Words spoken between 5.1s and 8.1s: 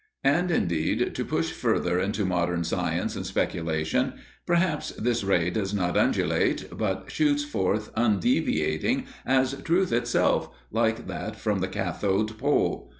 ray does not undulate, but shoots forth